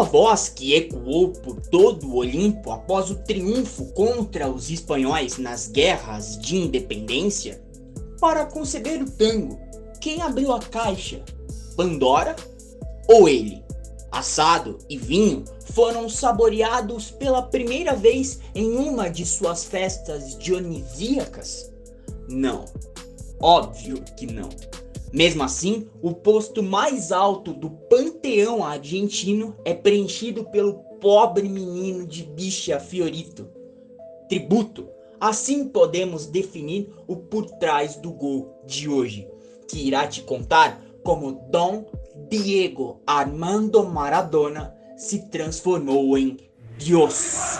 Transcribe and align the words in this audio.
sua 0.00 0.04
voz, 0.04 0.48
que 0.48 0.74
ecoou 0.74 1.28
por 1.28 1.60
todo 1.60 2.06
o 2.06 2.16
Olimpo 2.16 2.70
após 2.70 3.10
o 3.10 3.16
triunfo 3.16 3.84
contra 3.92 4.50
os 4.50 4.70
espanhóis 4.70 5.36
nas 5.36 5.66
guerras 5.68 6.38
de 6.38 6.56
independência, 6.56 7.62
para 8.18 8.46
conceber 8.46 9.02
o 9.02 9.10
tango, 9.10 9.58
quem 10.00 10.22
abriu 10.22 10.52
a 10.52 10.58
caixa? 10.58 11.22
Pandora 11.76 12.34
ou 13.08 13.28
ele? 13.28 13.62
Assado 14.10 14.78
e 14.88 14.96
vinho 14.96 15.44
foram 15.74 16.08
saboreados 16.08 17.10
pela 17.10 17.42
primeira 17.42 17.94
vez 17.94 18.40
em 18.54 18.72
uma 18.76 19.10
de 19.10 19.26
suas 19.26 19.64
festas 19.64 20.38
dionisíacas? 20.38 21.70
Não, 22.26 22.64
óbvio 23.40 24.02
que 24.16 24.26
não. 24.26 24.48
Mesmo 25.12 25.42
assim, 25.42 25.88
o 26.00 26.14
posto 26.14 26.62
mais 26.62 27.10
alto 27.10 27.52
do 27.52 27.70
panteão 27.70 28.64
argentino 28.64 29.56
é 29.64 29.74
preenchido 29.74 30.44
pelo 30.44 30.74
pobre 31.00 31.48
menino 31.48 32.06
de 32.06 32.22
bicha 32.22 32.78
Fiorito. 32.78 33.48
Tributo, 34.28 34.88
assim 35.20 35.66
podemos 35.66 36.26
definir 36.26 36.92
o 37.08 37.16
por 37.16 37.46
trás 37.46 37.96
do 37.96 38.12
gol 38.12 38.54
de 38.64 38.88
hoje, 38.88 39.26
que 39.66 39.86
irá 39.86 40.06
te 40.06 40.22
contar 40.22 40.80
como 41.02 41.32
Dom 41.50 41.86
Diego 42.28 43.00
Armando 43.06 43.82
Maradona 43.84 44.74
se 44.96 45.28
transformou 45.28 46.16
em 46.16 46.36
Deus. 46.78 47.58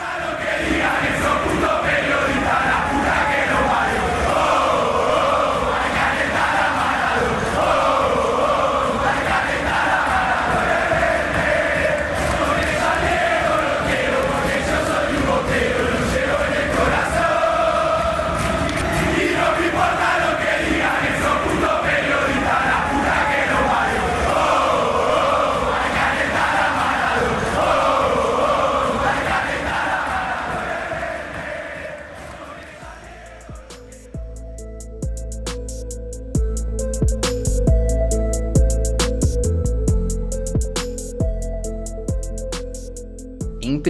Em 43.71 43.77
1 43.77 43.81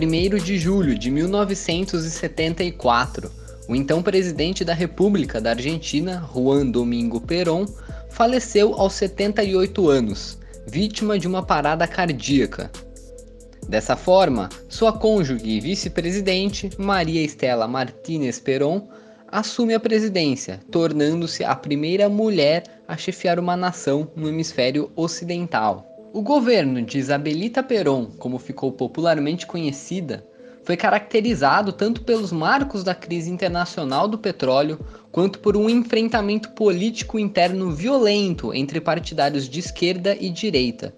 de 0.45 0.59
julho 0.59 0.95
de 0.95 1.11
1974, 1.11 3.33
o 3.67 3.75
então 3.75 4.03
presidente 4.03 4.63
da 4.63 4.75
República 4.75 5.41
da 5.41 5.53
Argentina, 5.53 6.23
Juan 6.35 6.67
Domingo 6.67 7.19
Perón, 7.19 7.65
faleceu 8.11 8.75
aos 8.75 8.93
78 8.93 9.89
anos, 9.89 10.37
vítima 10.67 11.19
de 11.19 11.27
uma 11.27 11.43
parada 11.43 11.89
cardíaca. 11.89 12.71
Dessa 13.67 13.97
forma, 13.97 14.51
sua 14.69 14.93
cônjuge 14.93 15.47
e 15.47 15.59
vice-presidente, 15.59 16.71
Maria 16.77 17.23
Estela 17.23 17.67
Martínez 17.67 18.39
Perón, 18.39 18.83
assume 19.29 19.73
a 19.73 19.81
presidência, 19.81 20.61
tornando-se 20.71 21.43
a 21.43 21.57
primeira 21.57 22.07
mulher 22.07 22.65
a 22.87 22.99
chefiar 22.99 23.39
uma 23.39 23.57
nação 23.57 24.11
no 24.15 24.29
hemisfério 24.29 24.93
ocidental. 24.95 25.90
O 26.13 26.23
governo 26.23 26.83
de 26.83 26.99
Isabelita 26.99 27.63
Perón, 27.63 28.07
como 28.19 28.37
ficou 28.37 28.73
popularmente 28.73 29.47
conhecida, 29.47 30.27
foi 30.65 30.77
caracterizado 30.77 31.73
tanto 31.73 32.03
pelos 32.03 32.33
marcos 32.33 32.83
da 32.83 32.97
crise 32.97 33.31
internacional 33.31 34.09
do 34.09 34.19
petróleo, 34.19 34.81
quanto 35.13 35.39
por 35.39 35.57
um 35.57 35.71
enfrentamento 35.71 36.51
político 36.51 37.17
interno 37.17 37.71
violento 37.71 38.53
entre 38.53 38.81
partidários 38.81 39.49
de 39.49 39.61
esquerda 39.61 40.17
e 40.19 40.31
direita, 40.31 40.93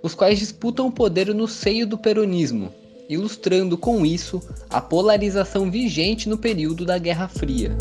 os 0.00 0.14
quais 0.14 0.38
disputam 0.38 0.86
o 0.86 0.92
poder 0.92 1.34
no 1.34 1.48
seio 1.48 1.84
do 1.84 1.98
peronismo, 1.98 2.72
ilustrando 3.08 3.76
com 3.76 4.06
isso 4.06 4.40
a 4.70 4.80
polarização 4.80 5.68
vigente 5.68 6.28
no 6.28 6.38
período 6.38 6.84
da 6.84 6.96
Guerra 6.96 7.26
Fria. 7.26 7.76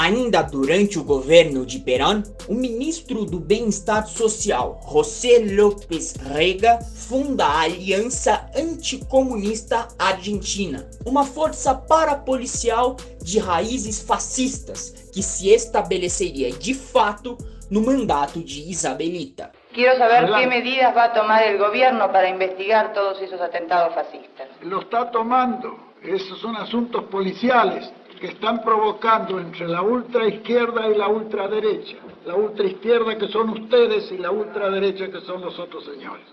Ainda 0.00 0.40
durante 0.40 0.98
o 0.98 1.04
governo 1.04 1.66
de 1.66 1.78
Perón, 1.78 2.22
o 2.48 2.54
ministro 2.54 3.26
do 3.26 3.38
Bem-Estar 3.38 4.06
Social, 4.06 4.80
José 4.82 5.40
López 5.40 6.14
Rega, 6.16 6.78
funda 6.78 7.44
a 7.44 7.60
Aliança 7.64 8.50
Anticomunista 8.56 9.88
Argentina, 9.98 10.88
uma 11.04 11.22
força 11.22 11.74
parapolicial 11.74 12.96
de 13.22 13.38
raízes 13.40 14.00
fascistas 14.00 15.10
que 15.12 15.22
se 15.22 15.50
estabeleceria 15.50 16.50
de 16.50 16.72
fato 16.72 17.36
no 17.70 17.82
mandato 17.82 18.40
de 18.40 18.70
Isabelita. 18.70 19.52
Quiero 19.74 19.98
saber 19.98 20.32
qué 20.32 20.46
medidas 20.46 20.96
va 20.96 21.04
a 21.04 21.12
tomar 21.12 21.46
el 21.46 21.58
gobierno 21.58 22.10
para 22.10 22.26
investigar 22.26 22.94
todos 22.94 23.20
esos 23.20 23.38
atentados 23.38 23.94
fascistas. 23.94 24.48
Lo 24.62 24.80
está 24.80 25.10
tomando. 25.10 25.90
Esos 26.02 26.40
son 26.40 26.56
asuntos 26.56 27.04
policiales 27.10 27.92
que 28.20 28.26
están 28.26 28.62
provocando 28.62 29.40
entre 29.40 29.66
la 29.66 29.80
ultraizquierda 29.80 30.88
y 30.88 30.94
la 30.96 31.08
ultraderecha. 31.08 31.96
La 32.26 32.36
ultraizquierda 32.36 33.16
que 33.16 33.28
son 33.28 33.48
ustedes 33.50 34.12
y 34.12 34.18
la 34.18 34.30
ultraderecha 34.30 35.10
que 35.10 35.20
son 35.22 35.40
los 35.40 35.58
otros 35.58 35.84
señores. 35.86 36.26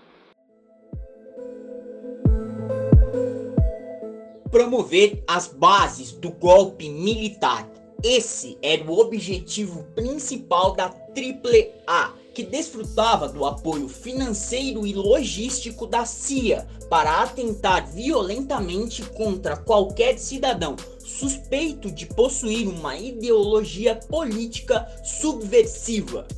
Promover 4.50 5.22
as 5.26 5.48
bases 5.58 6.12
do 6.12 6.30
golpe 6.30 6.88
militar. 6.88 7.66
Esse 8.04 8.56
era 8.62 8.84
o 8.84 9.00
objetivo 9.00 9.82
principal 9.94 10.74
da 10.76 10.86
AAA, 10.86 12.12
que 12.38 12.44
desfrutava 12.44 13.28
do 13.28 13.44
apoio 13.44 13.88
financeiro 13.88 14.86
e 14.86 14.94
logístico 14.94 15.88
da 15.88 16.04
CIA 16.04 16.68
para 16.88 17.20
atentar 17.20 17.90
violentamente 17.90 19.02
contra 19.02 19.56
qualquer 19.56 20.16
cidadão 20.20 20.76
suspeito 21.00 21.90
de 21.90 22.06
possuir 22.06 22.68
uma 22.68 22.96
ideologia 22.96 23.96
política 23.96 24.86
subversiva. 25.02 26.28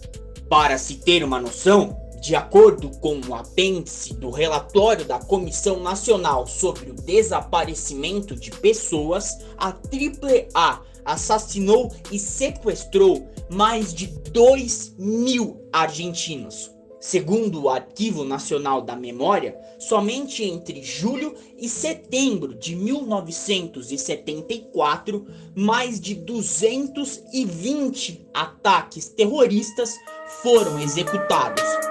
Para 0.48 0.78
se 0.78 0.94
ter 0.94 1.22
uma 1.22 1.38
noção, 1.38 1.94
de 2.18 2.34
acordo 2.34 2.88
com 2.98 3.20
o 3.28 3.34
apêndice 3.34 4.14
do 4.14 4.30
relatório 4.30 5.04
da 5.04 5.18
Comissão 5.18 5.80
Nacional 5.80 6.46
sobre 6.46 6.92
o 6.92 6.94
Desaparecimento 6.94 8.34
de 8.34 8.50
Pessoas, 8.50 9.38
a 9.58 9.68
AAA 9.68 10.80
assassinou 11.04 11.92
e 12.10 12.18
sequestrou 12.18 13.28
mais 13.48 13.94
de 13.94 14.06
2 14.06 14.94
mil 14.98 15.60
argentinos. 15.72 16.72
Segundo 17.00 17.62
o 17.62 17.68
Arquivo 17.70 18.24
Nacional 18.24 18.82
da 18.82 18.94
Memória, 18.94 19.58
somente 19.78 20.44
entre 20.44 20.82
julho 20.82 21.34
e 21.56 21.66
setembro 21.66 22.54
de 22.54 22.76
1974, 22.76 25.26
mais 25.54 25.98
de 25.98 26.14
220 26.14 28.28
ataques 28.34 29.08
terroristas 29.08 29.96
foram 30.42 30.78
executados. 30.78 31.89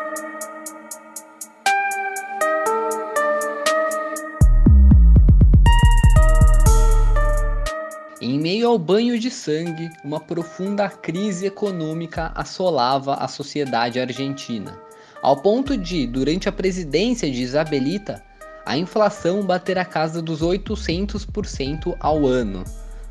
Ao 8.70 8.80
banho 8.80 9.20
de 9.20 9.30
sangue, 9.32 9.90
uma 10.04 10.20
profunda 10.20 10.88
crise 10.90 11.46
econômica 11.46 12.32
assolava 12.36 13.16
a 13.16 13.28
sociedade 13.28 14.00
argentina 14.00 14.90
ao 15.22 15.38
ponto 15.38 15.76
de, 15.76 16.08
durante 16.08 16.48
a 16.48 16.52
presidência 16.52 17.30
de 17.30 17.42
Isabelita, 17.42 18.24
a 18.66 18.78
inflação 18.78 19.44
bater 19.44 19.78
a 19.78 19.86
casa 19.86 20.22
dos 20.22 20.42
800% 20.42 21.96
ao 22.00 22.26
ano. 22.26 22.64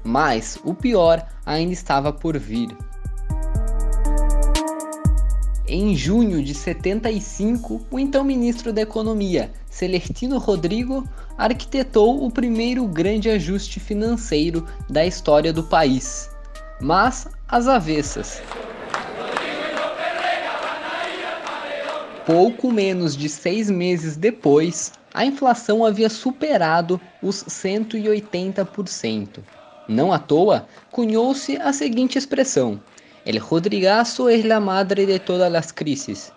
Mas 0.02 0.58
o 0.64 0.75
pior 0.75 1.26
ainda 1.44 1.72
estava 1.72 2.12
por 2.12 2.38
vir. 2.38 2.69
Em 5.66 5.94
junho 5.94 6.43
de 6.43 6.55
75, 6.55 7.87
o 7.90 7.99
então 7.99 8.25
ministro 8.25 8.72
da 8.72 8.81
Economia, 8.81 9.52
Celestino 9.79 10.39
Rodrigo, 10.39 11.09
arquitetou 11.39 12.25
o 12.27 12.31
primeiro 12.33 12.85
grande 12.89 13.31
ajuste 13.31 13.79
financeiro 13.79 14.67
da 14.91 15.07
história 15.07 15.53
do 15.53 15.63
país. 15.63 16.29
Mas 16.81 17.29
às 17.47 17.69
avessas. 17.69 18.43
Pouco 22.27 22.73
menos 22.73 23.17
de 23.17 23.29
seis 23.29 23.71
meses 23.71 24.17
depois, 24.17 24.91
a 25.15 25.25
inflação 25.25 25.85
havia 25.85 26.11
superado 26.11 27.01
os 27.23 27.45
180%. 27.45 29.39
Não 29.87 30.13
à 30.13 30.19
toa, 30.19 30.67
cunhou-se 30.91 31.57
a 31.57 31.73
seguinte 31.73 32.19
expressão: 32.19 32.81
El 33.25 33.39
Rodrigazo 33.39 34.29
es 34.29 34.45
la 34.45 34.59
madre 34.59 35.07
de 35.07 35.21
todas 35.21 35.53
las 35.53 35.71
crisis. 35.71 36.33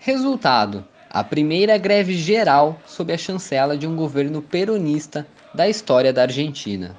Resultado: 0.00 0.84
a 1.12 1.22
primeira 1.22 1.76
greve 1.76 2.16
geral 2.16 2.80
sob 2.86 3.12
a 3.12 3.18
chancela 3.18 3.76
de 3.76 3.86
um 3.86 3.94
governo 3.94 4.40
peronista 4.40 5.26
da 5.54 5.68
história 5.68 6.10
da 6.10 6.22
Argentina. 6.22 6.96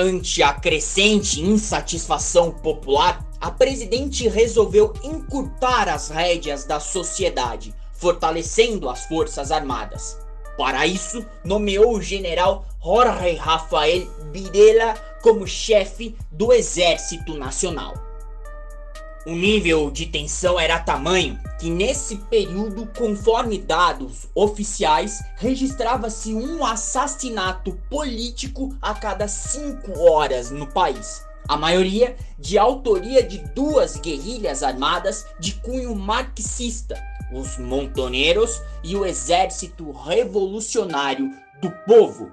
Ante 0.00 0.42
a 0.42 0.54
crescente 0.54 1.42
insatisfação 1.42 2.50
popular, 2.50 3.22
a 3.38 3.50
presidente 3.50 4.26
resolveu 4.26 4.94
encurtar 5.04 5.88
as 5.88 6.08
rédeas 6.08 6.64
da 6.64 6.80
sociedade, 6.80 7.74
fortalecendo 7.92 8.88
as 8.88 9.04
forças 9.06 9.52
armadas. 9.52 10.27
Para 10.58 10.88
isso, 10.88 11.24
nomeou 11.44 11.94
o 11.94 12.02
general 12.02 12.66
Jorge 12.84 13.36
Rafael 13.36 14.08
Videla 14.32 14.94
como 15.22 15.46
chefe 15.46 16.16
do 16.32 16.52
Exército 16.52 17.34
Nacional. 17.34 17.94
O 19.24 19.30
nível 19.30 19.88
de 19.88 20.06
tensão 20.06 20.58
era 20.58 20.80
tamanho 20.80 21.38
que, 21.60 21.70
nesse 21.70 22.16
período, 22.16 22.88
conforme 22.98 23.56
dados 23.58 24.26
oficiais, 24.34 25.22
registrava-se 25.36 26.34
um 26.34 26.64
assassinato 26.64 27.78
político 27.88 28.74
a 28.82 28.94
cada 28.94 29.28
cinco 29.28 29.96
horas 30.00 30.50
no 30.50 30.66
país. 30.66 31.27
A 31.48 31.56
maioria 31.56 32.14
de 32.38 32.58
autoria 32.58 33.22
de 33.22 33.38
duas 33.54 33.96
guerrilhas 33.96 34.62
armadas 34.62 35.24
de 35.40 35.54
cunho 35.54 35.94
marxista, 35.94 37.02
os 37.32 37.56
montoneiros 37.56 38.60
e 38.84 38.94
o 38.94 39.06
Exército 39.06 39.90
Revolucionário 39.90 41.30
do 41.62 41.70
Povo. 41.86 42.30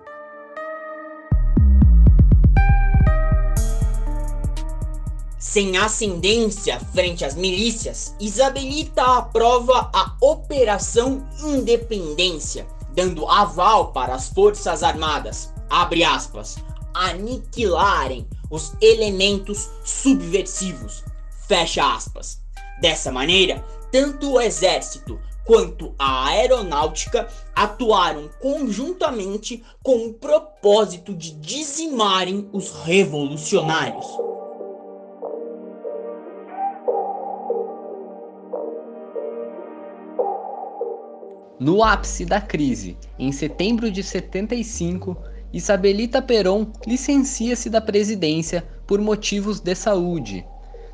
Sem 5.39 5.77
ascendência 5.77 6.77
frente 6.91 7.23
às 7.23 7.35
milícias, 7.35 8.13
Isabelita 8.19 9.01
aprova 9.01 9.89
a 9.93 10.13
Operação 10.19 11.25
Independência, 11.41 12.67
dando 12.93 13.25
aval 13.25 13.93
para 13.93 14.13
as 14.13 14.27
Forças 14.27 14.83
Armadas, 14.83 15.53
abre 15.69 16.03
aspas, 16.03 16.57
aniquilarem 16.93 18.27
os 18.49 18.73
elementos 18.81 19.69
subversivos, 19.83 21.03
fecha 21.47 21.95
aspas. 21.95 22.41
Dessa 22.81 23.11
maneira, 23.11 23.63
tanto 23.91 24.33
o 24.33 24.41
exército 24.41 25.19
quanto 25.45 25.93
a 25.97 26.27
aeronáutica 26.27 27.27
atuaram 27.55 28.29
conjuntamente 28.41 29.63
com 29.81 30.07
o 30.07 30.13
propósito 30.13 31.13
de 31.13 31.31
dizimarem 31.31 32.49
os 32.51 32.71
revolucionários. 32.83 34.05
No 41.57 41.81
ápice 41.81 42.25
da 42.25 42.41
crise, 42.41 42.97
em 43.17 43.31
setembro 43.31 43.89
de 43.89 44.03
75, 44.03 45.15
Isabelita 45.53 46.21
Perón 46.21 46.71
licencia-se 46.85 47.69
da 47.69 47.79
presidência 47.79 48.65
por 48.85 48.99
motivos 48.99 49.59
de 49.59 49.73
saúde. 49.75 50.45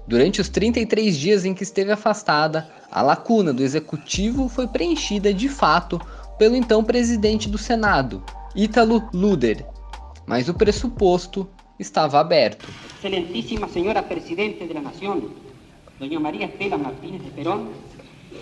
Durante 0.08 0.42
os 0.42 0.50
33 0.50 1.16
dias 1.18 1.46
em 1.46 1.54
que 1.54 1.64
esteve 1.64 1.92
afastada, 1.92 2.70
a 2.92 3.02
lacuna 3.02 3.54
do 3.54 3.64
executivo 3.64 4.50
foi 4.50 4.68
preenchida 4.68 5.34
de 5.34 5.48
fato 5.48 6.00
pelo 6.38 6.56
então 6.56 6.84
presidente 6.84 7.48
do 7.48 7.58
Senado, 7.58 8.24
Ítalo 8.56 9.08
Luder, 9.14 9.66
mas 10.26 10.50
o 10.50 10.54
pressuposto 10.54 11.48
estava 11.80 12.20
aberto. 12.20 12.68
Excelentíssima 12.98 13.68
senhora 13.68 14.02
presidente 14.04 14.66
da 14.66 14.82
nação, 14.82 15.30
Doña 16.00 16.20
Maria 16.20 16.46
Estela 16.46 16.78
Martínez 16.78 17.24
de 17.24 17.30
Perón, 17.32 17.68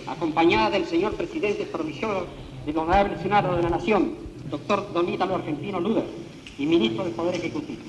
acompanhada 0.09 0.71
del 0.71 0.85
señor 0.85 1.13
presidente 1.13 1.65
provisor 1.65 2.25
del 2.65 2.77
Honorable 2.77 3.17
Senado 3.21 3.55
de 3.55 3.63
la 3.63 3.69
Nación, 3.69 4.13
doctor 4.49 4.91
Don 4.91 5.07
Ítalo 5.07 5.35
Argentino 5.35 5.79
Luder, 5.79 6.05
y 6.57 6.65
ministro 6.65 7.03
del 7.03 7.13
Poder 7.13 7.35
Ejecutivo. 7.35 7.81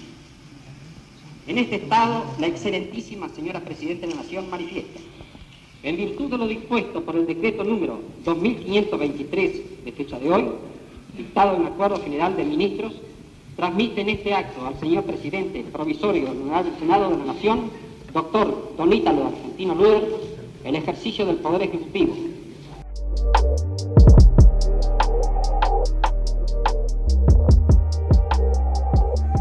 En 1.46 1.58
este 1.58 1.76
estado, 1.76 2.24
la 2.38 2.46
excelentísima 2.46 3.28
señora 3.30 3.60
Presidenta 3.60 4.06
de 4.06 4.14
la 4.14 4.22
Nación 4.22 4.50
manifiesta, 4.50 5.00
en 5.82 5.96
virtud 5.96 6.30
de 6.30 6.38
lo 6.38 6.46
dispuesto 6.46 7.02
por 7.02 7.16
el 7.16 7.26
decreto 7.26 7.64
número 7.64 8.00
2523 8.24 9.84
de 9.84 9.92
fecha 9.92 10.18
de 10.18 10.30
hoy, 10.30 10.44
dictado 11.16 11.56
en 11.56 11.66
Acuerdo 11.66 12.00
General 12.02 12.36
de 12.36 12.44
Ministros, 12.44 12.92
transmite 13.56 14.02
en 14.02 14.10
este 14.10 14.34
acto 14.34 14.66
al 14.66 14.78
señor 14.78 15.04
Presidente 15.04 15.64
Provisorio 15.72 16.26
del 16.26 16.78
Senado 16.78 17.10
de 17.10 17.16
la 17.16 17.32
Nación, 17.32 17.70
doctor 18.12 18.74
Don 18.76 18.92
Ítalo 18.92 19.28
Argentino 19.28 19.74
Luder, 19.74 20.29
el 20.64 20.76
ejercicio 20.76 21.24
del 21.26 21.36
Poder 21.36 21.62
Ejecutivo. 21.62 22.14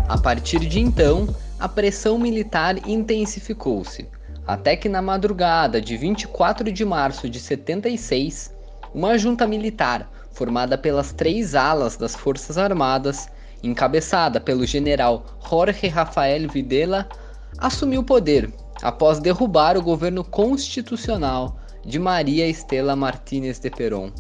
A 0.08 0.18
partir 0.18 0.60
de 0.60 0.80
então, 0.80 1.28
a 1.60 1.68
pressão 1.68 2.18
militar 2.18 2.78
intensificou-se, 2.88 4.08
até 4.48 4.76
que 4.76 4.90
na 4.90 5.02
madrugada 5.02 5.82
de 5.82 5.96
24 5.98 6.72
de 6.72 6.86
março 6.86 7.30
de 7.30 7.40
76, 7.40 8.54
uma 8.94 9.18
junta 9.18 9.46
militar 9.46 10.10
formada 10.32 10.78
pelas 10.78 11.12
três 11.12 11.54
alas 11.54 11.98
das 11.98 12.16
Forças 12.16 12.58
Armadas, 12.58 13.30
encabeçada 13.62 14.40
pelo 14.40 14.66
general 14.66 15.26
Jorge 15.48 15.88
Rafael 15.88 16.48
Videla, 16.48 17.08
assumiu 17.58 18.02
o 18.02 18.06
poder 18.06 18.52
após 18.82 19.20
derrubar 19.20 19.78
o 19.78 19.82
governo 19.82 20.24
constitucional 20.24 21.58
de 21.86 22.00
Maria 22.00 22.48
Estela 22.48 22.96
Martínez 22.96 23.60
de 23.60 23.70
Perón. 23.70 24.12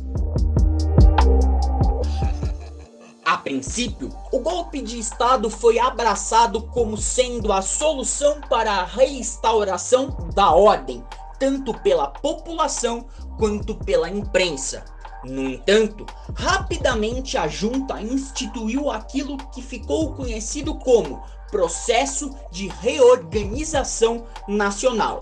A 3.25 3.37
princípio, 3.37 4.09
o 4.31 4.39
golpe 4.39 4.81
de 4.81 4.97
Estado 4.97 5.49
foi 5.49 5.77
abraçado 5.77 6.63
como 6.63 6.97
sendo 6.97 7.53
a 7.53 7.61
solução 7.61 8.41
para 8.49 8.71
a 8.71 8.85
reinstauração 8.85 10.29
da 10.33 10.51
ordem, 10.51 11.03
tanto 11.39 11.73
pela 11.81 12.07
população 12.07 13.05
quanto 13.37 13.75
pela 13.75 14.09
imprensa. 14.09 14.83
No 15.23 15.43
entanto, 15.43 16.05
rapidamente 16.33 17.37
a 17.37 17.47
junta 17.47 18.01
instituiu 18.01 18.89
aquilo 18.89 19.37
que 19.53 19.61
ficou 19.61 20.13
conhecido 20.13 20.75
como 20.75 21.21
Processo 21.51 22.35
de 22.51 22.67
Reorganização 22.81 24.25
Nacional. 24.47 25.19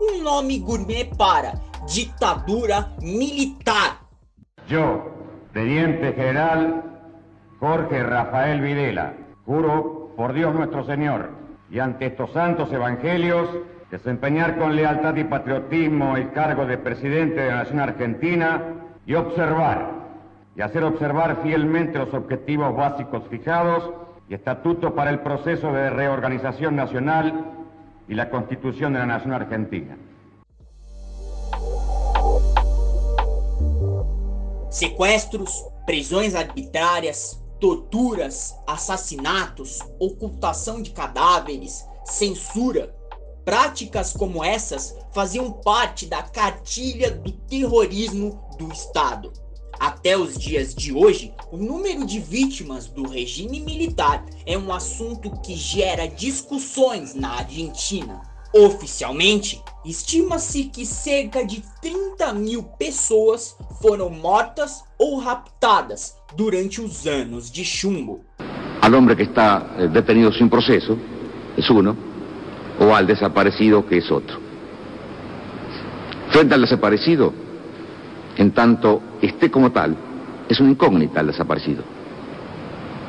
Um 0.00 0.22
nome 0.22 0.58
gourmet 0.58 1.04
para 1.16 1.54
ditadura 1.86 2.92
militar. 3.00 4.02
Eu, 4.68 5.10
Teniente 5.52 6.12
General 6.14 6.82
Jorge 7.58 8.02
Rafael 8.02 8.60
Videla, 8.60 9.14
juro 9.46 10.12
por 10.16 10.34
Dios 10.34 10.54
nuestro 10.54 10.84
Señor 10.84 11.30
y 11.70 11.78
ante 11.78 12.06
estos 12.06 12.32
santos 12.32 12.70
evangelios 12.72 13.48
desempeñar 13.90 14.58
con 14.58 14.76
lealtad 14.76 15.16
y 15.16 15.24
patriotismo 15.24 16.16
el 16.16 16.32
cargo 16.32 16.66
de 16.66 16.76
presidente 16.76 17.40
de 17.40 17.50
la 17.50 17.56
Nación 17.56 17.80
Argentina 17.80 18.62
y 19.06 19.14
observar 19.14 19.94
y 20.56 20.62
hacer 20.62 20.84
observar 20.84 21.38
fielmente 21.42 21.98
los 21.98 22.12
objetivos 22.12 22.74
básicos 22.76 23.22
fijados 23.30 23.90
y 24.28 24.34
estatuto 24.34 24.94
para 24.94 25.10
el 25.10 25.20
proceso 25.20 25.72
de 25.72 25.90
reorganización 25.90 26.74
nacional 26.74 27.52
y 28.08 28.14
la 28.14 28.30
constitución 28.30 28.92
de 28.92 28.98
la 29.00 29.06
Nación 29.06 29.32
Argentina. 29.32 29.96
Sequestros, 34.70 35.64
prisões 35.86 36.34
arbitrárias, 36.34 37.42
torturas, 37.60 38.54
assassinatos, 38.66 39.80
ocultação 39.98 40.82
de 40.82 40.90
cadáveres, 40.90 41.86
censura. 42.04 42.94
Práticas 43.44 44.12
como 44.12 44.44
essas 44.44 44.98
faziam 45.12 45.52
parte 45.52 46.06
da 46.06 46.22
cartilha 46.24 47.12
do 47.12 47.30
terrorismo 47.30 48.44
do 48.58 48.72
Estado. 48.72 49.32
Até 49.78 50.16
os 50.16 50.38
dias 50.38 50.74
de 50.74 50.92
hoje, 50.92 51.32
o 51.52 51.56
número 51.56 52.06
de 52.06 52.18
vítimas 52.18 52.86
do 52.86 53.06
regime 53.08 53.60
militar 53.60 54.24
é 54.46 54.56
um 54.56 54.72
assunto 54.72 55.30
que 55.42 55.54
gera 55.54 56.06
discussões 56.06 57.14
na 57.14 57.38
Argentina. 57.38 58.22
Oficialmente, 58.54 59.60
estima-se 59.84 60.64
que 60.64 60.86
cerca 60.86 61.44
de 61.44 61.62
30 61.82 62.32
mil 62.32 62.62
pessoas 62.62 63.56
foram 63.82 64.08
mortas 64.08 64.82
ou 64.98 65.18
raptadas 65.18 66.16
durante 66.34 66.80
os 66.80 67.06
anos 67.06 67.50
de 67.50 67.64
chumbo. 67.64 68.24
Al 68.80 68.94
hombre 68.94 69.16
que 69.16 69.24
está 69.24 69.74
eh, 69.78 69.88
detenido 69.88 70.32
sin 70.32 70.48
proceso 70.48 70.96
es 71.56 71.68
uno, 71.68 71.96
o 72.80 72.94
al 72.94 73.06
desaparecido 73.06 73.84
que 73.86 73.98
es 73.98 74.10
otro. 74.10 74.38
Frente 76.30 76.54
al 76.54 76.60
desaparecido, 76.62 77.45
en 78.36 78.50
tanto 78.52 79.02
esté 79.20 79.50
como 79.50 79.72
tal, 79.72 79.96
Es 80.48 80.60
una 80.60 80.70
incógnita 80.70 81.20
el 81.20 81.26
desaparecido. 81.28 81.82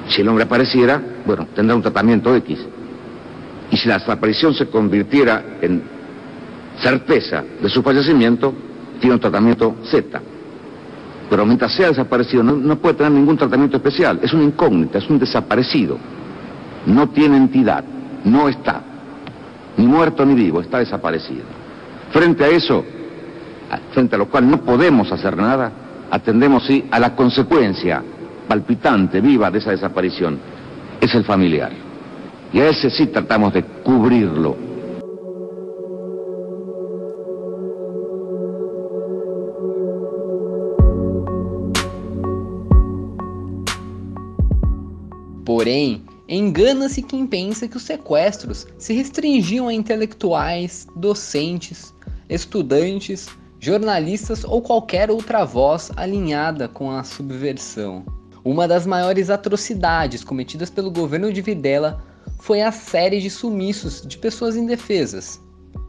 Si 0.09 0.21
el 0.21 0.27
hombre 0.27 0.45
apareciera, 0.45 0.99
bueno, 1.25 1.47
tendrá 1.53 1.75
un 1.75 1.83
tratamiento 1.83 2.35
X. 2.35 2.59
Y 3.69 3.77
si 3.77 3.87
la 3.87 3.99
desaparición 3.99 4.55
se 4.55 4.67
convirtiera 4.67 5.57
en 5.61 5.83
certeza 6.81 7.43
de 7.61 7.69
su 7.69 7.83
fallecimiento, 7.83 8.53
tiene 8.99 9.15
un 9.15 9.19
tratamiento 9.19 9.75
Z. 9.83 10.19
Pero 11.29 11.45
mientras 11.45 11.73
sea 11.73 11.89
desaparecido, 11.89 12.41
no, 12.41 12.77
puede 12.77 12.95
tener 12.95 13.11
ningún 13.11 13.37
tratamiento 13.37 13.77
especial. 13.77 14.19
Es 14.23 14.33
una 14.33 14.45
incógnita, 14.45 14.97
es 14.97 15.09
un 15.09 15.19
desaparecido. 15.19 15.97
No 16.85 17.09
tiene 17.09 17.37
entidad, 17.37 17.83
no 18.23 18.47
está. 18.47 18.81
Ni 19.75 19.85
muerto 19.85 20.25
ni 20.25 20.33
vivo, 20.33 20.61
está 20.61 20.79
desaparecido. 20.79 21.43
Frente 22.11 22.45
a 22.45 22.47
eso, 22.47 22.83
frente 23.93 24.15
a 24.15 24.17
lo 24.17 24.27
cual 24.29 24.49
no 24.49 24.61
podemos 24.61 25.11
hacer 25.11 25.35
nada, 25.37 25.71
atendemos 26.09 26.65
sí 26.65 26.85
a 26.91 26.99
la 26.99 27.15
consecuencia 27.15 28.03
palpitante, 28.47 29.21
viva 29.21 29.51
de 29.51 29.59
esa 29.59 29.71
desaparición. 29.71 30.39
Es 31.01 31.13
el 31.13 31.23
familiar. 31.23 31.71
Y 32.53 32.59
a 32.59 32.69
ese 32.69 32.89
sí 32.89 33.07
tratamos 33.07 33.53
de 33.53 33.63
cubrirlo. 33.63 34.55
Porém, 45.43 46.03
engana-se 46.27 47.01
quem 47.01 47.25
pensa 47.25 47.67
que 47.67 47.77
os 47.77 47.83
sequestros 47.83 48.67
se 48.77 48.93
restringiam 48.93 49.67
a 49.67 49.73
intelectuais, 49.73 50.87
docentes, 50.95 51.93
estudantes, 52.29 53.29
jornalistas 53.59 54.43
ou 54.43 54.61
qualquer 54.61 55.09
outra 55.09 55.43
voz 55.43 55.91
alinhada 55.95 56.67
com 56.67 56.91
a 56.91 57.03
subversão. 57.03 58.05
Uma 58.43 58.67
das 58.67 58.85
maiores 58.85 59.29
atrocidades 59.29 60.23
cometidas 60.23 60.69
pelo 60.69 60.91
governo 60.91 61.33
de 61.33 61.41
Videla 61.41 62.01
foi 62.39 62.61
a 62.61 62.71
série 62.71 63.19
de 63.19 63.29
sumiços 63.29 64.01
de 64.05 64.17
pessoas 64.17 64.55
indefesas. 64.55 65.41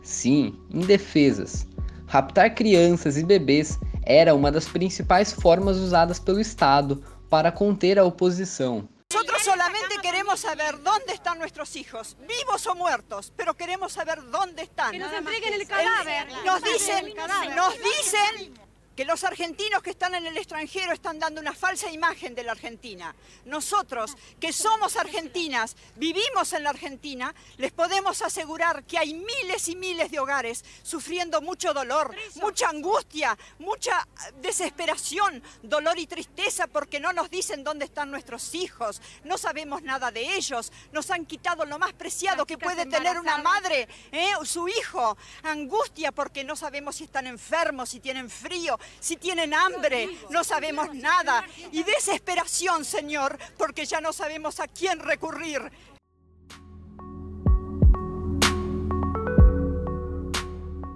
Sim, 0.03 0.55
indefesas. 0.73 1.67
Raptar 2.07 2.55
crianças 2.55 3.17
e 3.17 3.25
bebês 3.25 3.79
era 4.03 4.35
uma 4.35 4.51
das 4.51 4.67
principais 4.67 5.33
formas 5.33 5.77
usadas 5.77 6.19
pelo 6.19 6.41
Estado 6.41 7.03
para 7.29 7.53
conter 7.53 7.99
a 7.99 8.05
oposição. 8.05 8.89
Nosotros 9.11 9.43
solamente 9.43 9.97
queremos 10.03 10.41
saber 10.41 10.83
dónde 10.83 11.15
están 11.15 11.39
nuestros 11.39 11.77
hijos, 11.77 12.15
vivos 12.29 12.67
o 12.67 12.75
muertos, 12.75 13.33
pero 13.35 13.55
queremos 13.55 13.91
saber 13.91 14.23
dónde 14.31 14.65
están. 14.65 14.93
Que 14.93 14.99
nos 14.99 15.11
entreguen 15.11 15.55
el 15.55 15.67
cadáver. 15.67 16.29
Nos 16.45 16.63
dicen, 16.63 17.15
nos 17.57 17.75
dicen 17.79 18.61
que 18.99 19.05
los 19.05 19.23
argentinos 19.23 19.81
que 19.81 19.91
están 19.91 20.17
en 20.17 20.27
el 20.27 20.37
extranjero 20.37 20.93
están 20.93 21.21
dando 21.21 21.41
una 21.41 21.55
falsa 21.55 21.89
imagen 21.89 22.35
de 22.35 22.43
la 22.43 22.51
Argentina. 22.51 23.15
Nosotros, 23.45 24.17
que 24.41 24.53
somos 24.53 24.97
argentinas, 24.97 25.77
vivimos 25.95 26.53
en 26.53 26.65
la 26.65 26.71
Argentina, 26.71 27.33
les 27.59 27.71
podemos 27.71 28.23
asegurar 28.23 28.83
que 28.83 28.99
hay 28.99 29.15
miles 29.15 29.69
y 29.69 29.77
miles 29.77 30.11
de 30.11 30.19
hogares 30.19 30.65
sufriendo 30.83 31.41
mucho 31.41 31.73
dolor, 31.73 32.13
mucha 32.43 32.71
angustia, 32.71 33.39
mucha 33.61 34.05
desesperación, 34.43 35.45
dolor 35.63 35.97
y 35.97 36.09
tristeza 36.09 36.67
porque 36.67 36.99
no 36.99 37.13
nos 37.13 37.31
dicen 37.31 37.63
dónde 37.63 37.85
están 37.85 38.11
nuestros 38.11 38.53
hijos, 38.57 39.01
no 39.23 39.39
sabemos 39.39 39.81
nada 39.85 40.11
de 40.11 40.35
ellos, 40.35 40.73
nos 40.91 41.13
han 41.13 41.25
quitado 41.25 41.65
lo 41.67 41.79
más 41.79 41.93
preciado 41.93 42.45
que 42.47 42.59
puede 42.59 42.85
tener 42.85 43.17
una 43.21 43.39
madre, 43.39 43.87
¿eh? 44.11 44.33
su 44.43 44.67
hijo, 44.67 45.17
angustia 45.45 46.11
porque 46.11 46.43
no 46.43 46.57
sabemos 46.57 46.97
si 46.97 47.05
están 47.05 47.29
enfermos, 47.29 47.91
si 47.91 48.01
tienen 48.01 48.29
frío, 48.29 48.77
si 49.01 49.17
tienen 49.17 49.55
hambre, 49.55 50.09
no 50.31 50.45
sabemos 50.45 50.95
nada. 50.95 51.45
Y 51.73 51.83
desesperación, 51.83 52.85
Señor, 52.85 53.39
porque 53.57 53.87
ya 53.87 54.01
no 54.01 54.13
sabemos 54.13 54.61
a 54.61 54.69
quién 54.69 55.01
recurrir. 55.01 55.71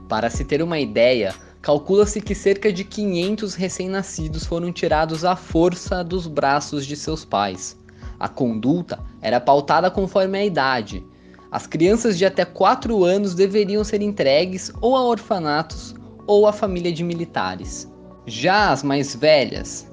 Para 0.08 0.28
se 0.28 0.44
ter 0.44 0.62
uma 0.62 0.78
ideia, 0.78 1.34
calcula-se 1.62 2.20
que 2.20 2.34
cerca 2.34 2.70
de 2.70 2.84
500 2.84 3.54
recém-nascidos 3.54 4.44
foram 4.44 4.70
tirados 4.70 5.25
à 5.25 5.34
força 5.34 6.04
dos 6.04 6.26
braços 6.26 6.84
de 6.84 6.96
seus 6.96 7.25
pais. 7.25 7.78
A 8.20 8.28
conduta 8.28 9.02
era 9.22 9.40
pautada 9.40 9.90
conforme 9.90 10.38
a 10.38 10.44
idade. 10.44 11.02
As 11.50 11.66
crianças 11.66 12.18
de 12.18 12.26
até 12.26 12.44
4 12.44 13.04
anos 13.04 13.34
deveriam 13.34 13.82
ser 13.84 14.02
entregues 14.02 14.70
ou 14.80 14.96
a 14.96 15.02
orfanatos 15.02 15.94
ou 16.32 16.46
a 16.46 16.52
família 16.52 16.90
de 16.90 17.04
militares. 17.04 17.86
Já 18.26 18.70
as 18.70 18.82
mais 18.82 19.14
velhas, 19.14 19.86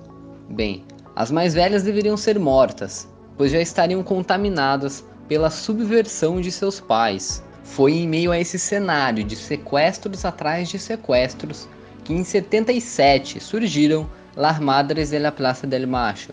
bem, 0.49 0.85
as 1.13 1.29
mais 1.29 1.53
velhas 1.53 1.83
deveriam 1.83 2.15
ser 2.15 2.39
mortas, 2.39 3.09
pois 3.37 3.51
já 3.51 3.59
estariam 3.59 4.01
contaminadas 4.01 5.03
pela 5.27 5.49
subversão 5.49 6.39
de 6.39 6.49
seus 6.49 6.79
pais. 6.79 7.43
Foi 7.65 7.91
em 7.91 8.07
meio 8.07 8.31
a 8.31 8.39
esse 8.39 8.57
cenário 8.57 9.21
de 9.21 9.35
sequestros 9.35 10.23
atrás 10.23 10.69
de 10.69 10.79
sequestros 10.79 11.67
que 12.05 12.13
em 12.13 12.23
77 12.23 13.41
surgiram 13.41 14.09
Las 14.37 14.59
Madres 14.59 15.09
de 15.09 15.19
la 15.19 15.33
Plaza 15.33 15.67
del 15.67 15.87
Macho, 15.87 16.31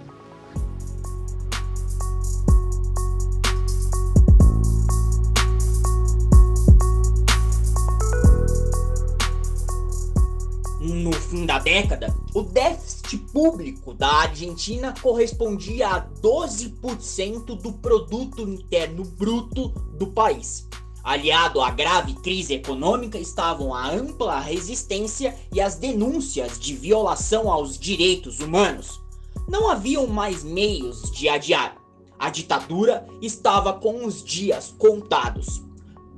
fim 11.27 11.45
da 11.45 11.59
década, 11.59 12.15
o 12.35 12.43
déficit 12.43 13.19
público 13.33 13.93
da 13.93 14.09
Argentina 14.09 14.95
correspondia 15.03 15.89
a 15.89 16.07
12% 16.23 17.61
do 17.61 17.73
produto 17.73 18.43
interno 18.43 19.05
bruto 19.05 19.69
do 19.99 20.07
país. 20.07 20.69
Aliado 21.03 21.61
à 21.61 21.71
grave 21.71 22.15
crise 22.15 22.55
econômica 22.55 23.19
estavam 23.19 23.75
a 23.75 23.91
ampla 23.91 24.41
resistência 24.41 25.37
e 25.53 25.61
as 25.61 25.77
denúncias 25.77 26.59
de 26.59 26.75
violação 26.75 27.51
aos 27.51 27.79
direitos 27.79 28.41
humanos. 28.41 29.01
Não 29.49 29.69
haviam 29.69 30.07
mais 30.07 30.43
meios 30.43 31.11
de 31.13 31.29
adiar. 31.29 31.77
A 32.19 32.31
ditadura 32.31 33.07
estava 33.21 33.73
com 33.73 34.05
os 34.05 34.25
dias 34.25 34.75
contados. 34.79 35.63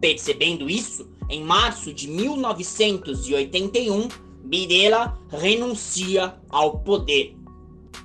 Percebendo 0.01 0.71
isso, 0.71 1.07
em 1.29 1.45
março 1.45 1.93
de 1.93 2.09
1981, 2.09 4.09
Videla 4.49 5.19
renuncia 5.31 6.35
ao 6.49 6.79
poder. 6.79 7.37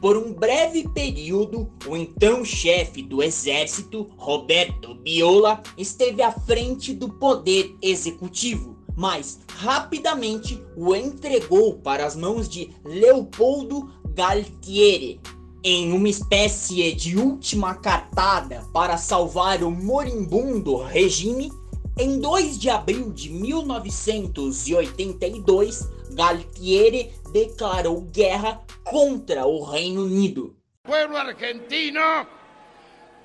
Por 0.01 0.17
um 0.17 0.33
breve 0.33 0.89
período, 0.89 1.71
o 1.88 1.95
então 1.95 2.43
chefe 2.43 3.01
do 3.01 3.23
exército, 3.23 4.09
Roberto 4.17 4.93
Biola, 4.95 5.63
esteve 5.77 6.21
à 6.21 6.33
frente 6.33 6.93
do 6.93 7.07
poder 7.07 7.73
executivo, 7.81 8.75
mas 8.97 9.39
rapidamente 9.47 10.62
o 10.75 10.93
entregou 10.93 11.75
para 11.75 12.05
as 12.05 12.17
mãos 12.17 12.50
de 12.50 12.69
Leopoldo 12.83 13.89
Galtieri, 14.13 15.21
em 15.63 15.93
uma 15.93 16.09
espécie 16.09 16.91
de 16.91 17.17
última 17.17 17.73
cartada 17.75 18.65
para 18.73 18.97
salvar 18.97 19.63
o 19.63 19.71
moribundo 19.71 20.75
regime. 20.75 21.50
Em 21.97 22.19
2 22.19 22.59
de 22.59 22.69
abril 22.69 23.13
de 23.13 23.29
1982, 23.29 25.88
Galtieri 26.13 27.12
declarou 27.32 28.01
guerra 28.01 28.62
contra 28.84 29.46
o 29.46 29.63
Reino 29.63 30.03
Unido. 30.03 30.55
Pueblo 30.84 31.17
argentino, 31.17 32.01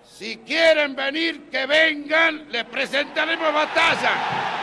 si 0.04 0.37
quieren 0.38 0.95
venir, 0.95 1.49
que 1.50 1.66
vengan, 1.66 2.49
les 2.50 2.64
presentaremos 2.64 3.52
batalla. 3.52 4.59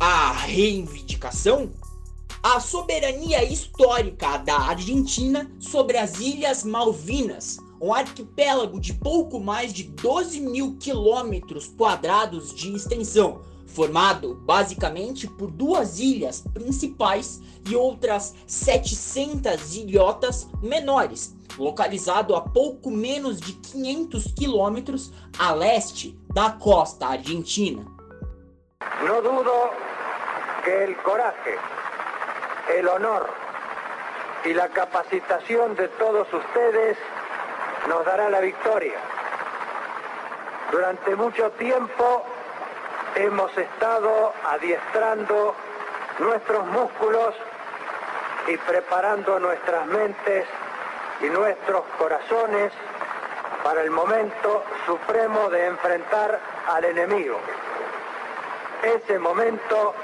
A 0.00 0.32
reivindicação? 0.46 1.72
A 2.42 2.60
soberania 2.60 3.42
histórica 3.42 4.38
da 4.38 4.56
Argentina 4.56 5.50
sobre 5.58 5.98
as 5.98 6.20
Ilhas 6.20 6.64
Malvinas, 6.64 7.56
um 7.80 7.92
arquipélago 7.92 8.80
de 8.80 8.94
pouco 8.94 9.40
mais 9.40 9.72
de 9.72 9.84
12 9.84 10.40
mil 10.40 10.76
quilômetros 10.78 11.68
quadrados 11.68 12.54
de 12.54 12.74
extensão, 12.74 13.42
formado 13.66 14.34
basicamente 14.44 15.26
por 15.26 15.50
duas 15.50 15.98
ilhas 15.98 16.42
principais 16.54 17.40
e 17.68 17.76
outras 17.76 18.34
700 18.46 19.76
ilhotas 19.76 20.48
menores, 20.62 21.36
localizado 21.58 22.34
a 22.34 22.40
pouco 22.40 22.90
menos 22.90 23.40
de 23.40 23.52
500 23.52 24.32
quilômetros 24.32 25.12
a 25.38 25.52
leste 25.52 26.18
da 26.32 26.50
costa 26.50 27.08
argentina. 27.08 27.84
No 29.04 29.20
dudo 29.20 29.70
que 30.64 30.84
el 30.84 30.96
coraje, 31.02 31.56
el 32.76 32.88
honor 32.88 33.28
y 34.44 34.52
la 34.54 34.68
capacitación 34.68 35.74
de 35.74 35.88
todos 35.88 36.26
ustedes 36.32 36.96
nos 37.88 38.04
dará 38.04 38.28
la 38.28 38.40
victoria. 38.40 38.98
Durante 40.70 41.14
mucho 41.16 41.50
tiempo 41.52 42.24
hemos 43.14 43.56
estado 43.56 44.32
adiestrando 44.44 45.54
nuestros 46.18 46.66
músculos 46.66 47.34
y 48.48 48.56
preparando 48.58 49.38
nuestras 49.38 49.86
mentes 49.86 50.46
y 51.20 51.26
nuestros 51.26 51.82
corazones 51.98 52.72
para 53.64 53.82
el 53.82 53.90
momento 53.90 54.64
supremo 54.84 55.48
de 55.50 55.66
enfrentar 55.66 56.40
al 56.68 56.84
enemigo. 56.84 57.38
Ese 58.82 59.18
momento 59.18 59.94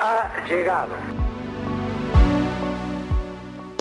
ha 0.00 0.28
llegado. 0.46 0.94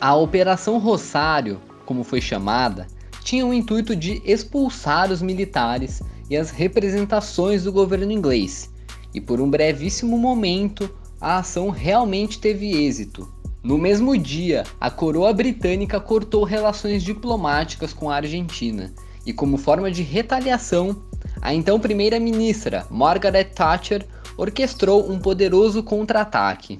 A 0.01 0.15
Operação 0.15 0.79
Rosário, 0.79 1.61
como 1.85 2.03
foi 2.03 2.21
chamada, 2.21 2.87
tinha 3.23 3.45
o 3.45 3.53
intuito 3.53 3.95
de 3.95 4.21
expulsar 4.25 5.11
os 5.11 5.21
militares 5.21 6.01
e 6.29 6.37
as 6.37 6.49
representações 6.49 7.63
do 7.63 7.71
governo 7.71 8.11
inglês, 8.11 8.69
e 9.13 9.21
por 9.21 9.39
um 9.41 9.49
brevíssimo 9.49 10.17
momento 10.17 10.89
a 11.19 11.37
ação 11.37 11.69
realmente 11.69 12.39
teve 12.39 12.71
êxito. 12.85 13.31
No 13.63 13.77
mesmo 13.77 14.17
dia, 14.17 14.63
a 14.79 14.89
coroa 14.89 15.31
britânica 15.31 15.99
cortou 15.99 16.43
relações 16.43 17.03
diplomáticas 17.03 17.93
com 17.93 18.09
a 18.09 18.15
Argentina, 18.15 18.91
e 19.25 19.31
como 19.31 19.57
forma 19.57 19.91
de 19.91 20.01
retaliação, 20.01 21.03
a 21.41 21.53
então 21.53 21.79
primeira-ministra 21.79 22.87
Margaret 22.89 23.45
Thatcher 23.45 24.05
orquestrou 24.35 25.11
um 25.11 25.19
poderoso 25.19 25.83
contra-ataque. 25.83 26.79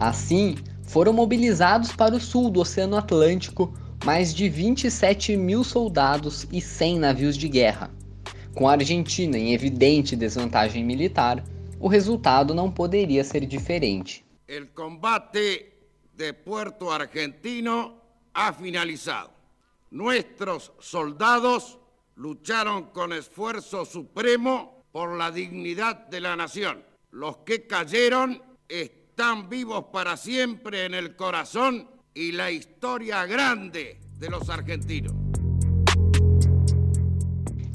Assim, 0.00 0.56
foram 0.82 1.12
mobilizados 1.12 1.92
para 1.92 2.16
o 2.16 2.20
sul 2.20 2.50
do 2.50 2.60
Oceano 2.60 2.96
Atlântico 2.96 3.74
mais 4.02 4.34
de 4.34 4.48
27 4.48 5.36
mil 5.36 5.62
soldados 5.62 6.46
e 6.50 6.58
100 6.58 7.00
navios 7.00 7.36
de 7.36 7.48
guerra. 7.48 7.90
Com 8.54 8.66
a 8.66 8.72
Argentina 8.72 9.36
em 9.36 9.52
evidente 9.52 10.16
desvantagem 10.16 10.82
militar, 10.82 11.44
o 11.78 11.86
resultado 11.86 12.54
não 12.54 12.70
poderia 12.70 13.22
ser 13.22 13.44
diferente. 13.44 14.24
O 14.48 14.66
combate 14.74 15.66
de 16.14 16.32
Puerto 16.32 16.90
Argentino 16.90 18.00
ha 18.32 18.54
finalizado. 18.54 19.30
Nuestros 19.90 20.72
soldados 20.80 21.78
lucharon 22.16 22.84
con 22.84 23.12
esfuerzo 23.12 23.84
supremo 23.84 24.82
por 24.92 25.16
la 25.18 25.30
dignidad 25.30 26.08
de 26.08 26.20
la 26.20 26.36
nación. 26.36 26.82
Los 27.10 27.38
que 27.38 27.66
cayeron 27.66 28.42
vivos 29.48 29.84
para 29.92 30.16
siempre 30.16 30.86
en 30.86 30.94
el 30.94 31.14
corazón 31.14 31.86
y 32.14 32.32
la 32.32 32.50
historia 32.50 33.26
grande 33.26 34.00
de 34.18 34.30
los 34.30 34.48
argentinos. 34.48 35.12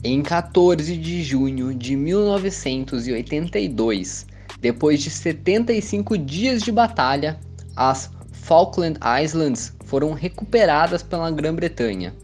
Em 0.04 0.24
14 0.24 0.98
de 0.98 1.24
junho 1.24 1.72
de 1.76 1.96
1982, 1.96 4.26
depois 4.60 5.04
de 5.04 5.12
75 5.12 6.18
dias 6.18 6.64
de 6.64 6.72
batalha, 6.72 7.40
as 7.76 8.10
Falkland 8.32 8.98
Islands 9.24 9.72
foram 9.86 10.14
recuperadas 10.14 11.04
pela 11.04 11.30
Grã-Bretanha. 11.30 12.16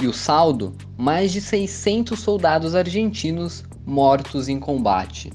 E 0.00 0.06
o 0.06 0.12
saldo, 0.12 0.72
mais 0.96 1.32
de 1.32 1.40
600 1.40 2.20
soldados 2.20 2.76
argentinos 2.76 3.64
mortos 3.84 4.48
em 4.48 4.60
combate. 4.60 5.32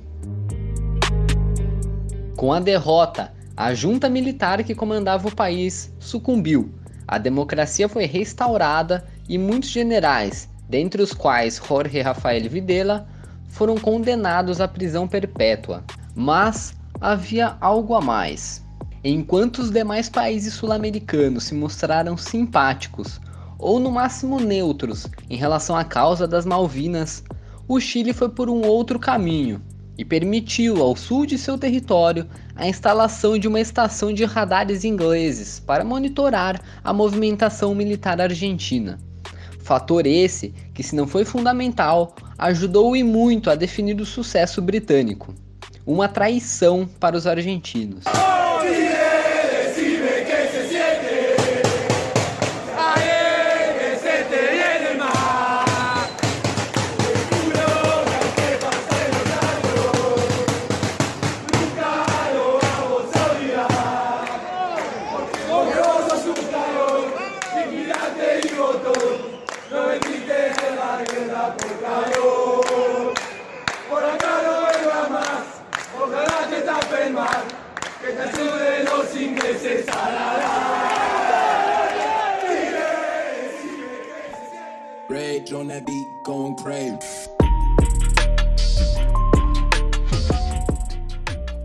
Com 2.42 2.52
a 2.52 2.60
derrota, 2.60 3.32
a 3.56 3.72
junta 3.72 4.10
militar 4.10 4.64
que 4.64 4.74
comandava 4.74 5.28
o 5.28 5.36
país 5.36 5.94
sucumbiu. 6.00 6.74
A 7.08 7.20
democracia 7.20 7.88
foi 7.88 8.06
restaurada 8.06 9.06
e 9.30 9.38
muitos 9.38 9.70
generais, 9.70 10.50
dentre 10.68 11.04
os 11.04 11.14
quais 11.14 11.62
Jorge 11.64 12.02
Rafael 12.02 12.50
Videla, 12.50 13.08
foram 13.50 13.78
condenados 13.78 14.60
à 14.60 14.68
prisão 14.68 15.08
perpétua. 15.08 15.84
Mas 16.16 16.74
havia 17.00 17.58
algo 17.62 17.94
a 17.94 18.02
mais. 18.02 18.66
Enquanto 19.04 19.60
os 19.60 19.70
demais 19.70 20.10
países 20.10 20.56
sul-americanos 20.56 21.44
se 21.44 21.54
mostraram 21.54 22.18
simpáticos 22.18 23.22
ou 23.60 23.80
no 23.80 23.92
máximo 23.92 24.40
neutros 24.40 25.06
em 25.30 25.38
relação 25.38 25.76
à 25.76 25.84
causa 25.84 26.28
das 26.28 26.48
Malvinas, 26.48 27.24
o 27.68 27.80
Chile 27.80 28.14
foi 28.14 28.30
por 28.30 28.50
um 28.50 28.66
outro 28.66 28.98
caminho 28.98 29.62
e 30.02 30.06
permitiu 30.06 30.82
ao 30.82 30.96
sul 30.96 31.28
de 31.28 31.38
seu 31.38 31.60
território 31.60 32.28
a 32.56 32.68
instalação 32.68 33.38
de 33.38 33.48
uma 33.48 33.60
estação 33.60 34.12
de 34.12 34.26
radares 34.26 34.84
ingleses 34.84 35.60
para 35.60 35.84
monitorar 35.84 36.60
a 36.84 36.92
movimentação 36.92 37.76
militar 37.76 38.20
argentina. 38.20 39.00
Fator 39.60 40.08
esse 40.08 40.56
que, 40.74 40.82
se 40.82 40.96
não 40.96 41.06
foi 41.06 41.24
fundamental, 41.24 42.16
ajudou 42.36 42.96
e 42.96 43.04
muito 43.04 43.52
a 43.52 43.56
definir 43.56 44.02
o 44.02 44.06
sucesso 44.06 44.60
britânico. 44.60 45.36
Uma 45.86 46.08
traição 46.08 46.90
para 47.00 47.16
os 47.16 47.28
argentinos. 47.28 48.04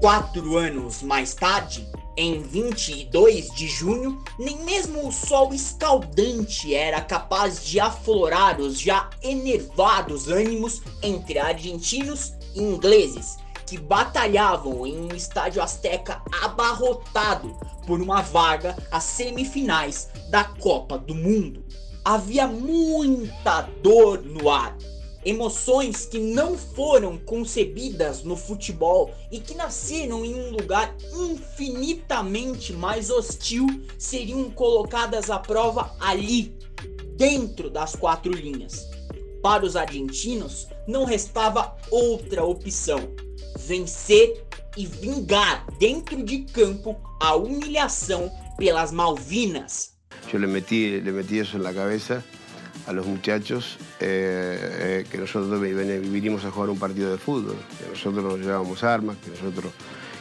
Quatro 0.07 0.57
anos 0.57 1.03
mais 1.03 1.35
tarde, 1.35 1.85
em 2.17 2.41
22 2.41 3.51
de 3.51 3.67
junho, 3.67 4.23
nem 4.39 4.57
mesmo 4.63 5.09
o 5.09 5.11
sol 5.11 5.53
escaldante 5.53 6.73
era 6.73 7.01
capaz 7.01 7.67
de 7.67 7.81
aflorar 7.81 8.61
os 8.61 8.79
já 8.79 9.11
enervados 9.21 10.29
ânimos 10.29 10.81
entre 11.03 11.41
argentinos 11.41 12.35
e 12.55 12.63
ingleses, 12.63 13.37
que 13.67 13.77
batalhavam 13.77 14.87
em 14.87 14.97
um 14.97 15.09
estádio 15.13 15.61
azteca 15.61 16.23
abarrotado 16.41 17.59
por 17.85 18.01
uma 18.01 18.23
vaga 18.23 18.77
às 18.93 19.03
semifinais 19.03 20.09
da 20.31 20.45
Copa 20.45 20.97
do 20.97 21.17
Mundo. 21.17 21.65
Havia 22.05 22.47
muita 22.47 23.63
dor 23.83 24.23
no 24.23 24.49
ar 24.51 24.73
emoções 25.27 26.07
que 26.07 26.21
não 26.21 26.57
foram 26.57 27.19
concebidas 27.19 28.23
no 28.23 28.37
futebol 28.37 29.13
e 29.33 29.41
que 29.41 29.57
nasceram 29.57 30.25
em 30.25 30.33
um 30.33 30.51
lugar 30.51 30.95
infinitamente 31.13 32.73
mais 32.73 33.11
hostil 33.11 33.67
seriam 33.99 34.49
colocadas 34.53 35.29
à 35.29 35.41
prova 35.41 35.93
ali, 35.99 36.57
dentro 37.17 37.69
das 37.69 37.97
quatro 37.97 38.33
linhas. 38.33 38.89
Para 39.43 39.67
os 39.67 39.75
argentinos, 39.75 40.69
não 40.87 41.05
restava 41.05 41.77
outra 41.91 42.45
opção: 42.45 43.01
vencer 43.59 44.45
e 44.77 44.87
vingar 44.87 45.67
dentro 45.81 46.23
de 46.23 46.43
campo 46.43 46.97
a 47.21 47.35
humilhação 47.35 48.31
pelas 48.57 48.93
Malvinas. 48.93 49.97
Eu 50.33 50.39
le 50.39 50.47
meti, 50.47 51.01
le 51.01 51.11
meti 51.11 51.39
isso 51.39 51.59
na 51.59 51.75
cabeça 51.75 52.25
a 52.87 52.93
los 52.93 53.07
muchachos 53.07 53.79
eh, 54.01 54.59
eh, 54.61 55.07
que 55.11 55.19
nosotros 55.19 55.61
vinimos 55.61 56.45
a 56.45 56.51
jugar 56.51 56.71
un 56.71 56.79
partido 56.79 57.11
de 57.11 57.19
fútbol, 57.19 57.57
que 57.79 57.91
nosotros 57.91 58.25
nos 58.25 58.39
llevábamos 58.39 58.85
armas, 58.85 59.17
que 59.19 59.31
nosotros 59.31 59.73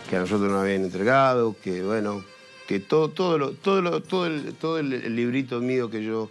que 0.10 0.16
a 0.16 0.20
nosotros 0.20 0.52
nos 0.52 0.62
habían 0.62 0.84
entregado, 0.84 1.56
que 1.64 1.82
bueno, 1.82 2.24
que 2.68 2.80
todo, 2.80 3.10
todo, 3.10 3.52
todo, 3.52 4.02
todo, 4.02 4.26
el, 4.26 4.54
todo 4.54 4.80
el, 4.80 5.16
librito 5.16 5.60
mío 5.62 5.90
que 5.90 6.04
yo, 6.04 6.30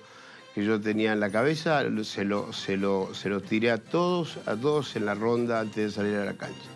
que 0.55 0.65
yo 0.65 0.81
tenía 0.81 1.13
en 1.13 1.21
la 1.21 1.31
cabeza 1.31 1.83
se 2.05 2.25
lo, 2.25 2.53
se, 2.53 2.77
lo, 2.77 3.15
se 3.15 3.29
lo 3.29 3.41
tiré 3.41 3.71
a 3.71 3.79
todos, 3.79 4.39
a 4.47 4.57
todos 4.57 4.97
en 4.97 5.07
la 5.07 5.15
ronda 5.15 5.61
antes 5.61 5.77
de 5.77 5.91
salir 5.91 6.17
a 6.17 6.25
la 6.25 6.35
cancha. 6.35 6.71